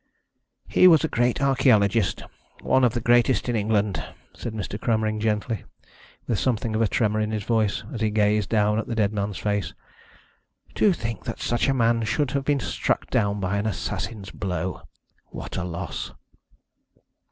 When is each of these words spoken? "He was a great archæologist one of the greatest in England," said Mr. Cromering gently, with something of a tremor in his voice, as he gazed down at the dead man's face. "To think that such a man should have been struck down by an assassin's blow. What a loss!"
"He 0.67 0.87
was 0.87 1.03
a 1.03 1.07
great 1.07 1.37
archæologist 1.37 2.23
one 2.63 2.83
of 2.83 2.95
the 2.95 3.01
greatest 3.01 3.47
in 3.47 3.55
England," 3.55 4.03
said 4.33 4.51
Mr. 4.51 4.81
Cromering 4.81 5.19
gently, 5.19 5.63
with 6.25 6.39
something 6.39 6.73
of 6.75 6.81
a 6.81 6.87
tremor 6.87 7.19
in 7.19 7.29
his 7.29 7.43
voice, 7.43 7.83
as 7.93 8.01
he 8.01 8.09
gazed 8.09 8.49
down 8.49 8.79
at 8.79 8.87
the 8.87 8.95
dead 8.95 9.13
man's 9.13 9.37
face. 9.37 9.75
"To 10.73 10.91
think 10.91 11.25
that 11.25 11.39
such 11.39 11.67
a 11.67 11.73
man 11.75 12.01
should 12.03 12.31
have 12.31 12.45
been 12.45 12.59
struck 12.59 13.11
down 13.11 13.39
by 13.39 13.57
an 13.59 13.67
assassin's 13.67 14.31
blow. 14.31 14.81
What 15.27 15.55
a 15.55 15.63
loss!" 15.63 16.13